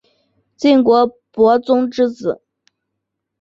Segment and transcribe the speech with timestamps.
[0.57, 2.41] 晋国伯宗之子。